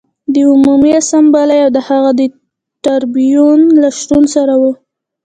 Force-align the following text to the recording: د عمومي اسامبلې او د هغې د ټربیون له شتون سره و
د 0.33 0.35
عمومي 0.51 0.91
اسامبلې 1.01 1.57
او 1.65 1.69
د 1.75 1.79
هغې 1.87 2.11
د 2.19 2.21
ټربیون 2.83 3.59
له 3.81 3.89
شتون 3.99 4.23
سره 4.35 4.53
و 4.61 4.63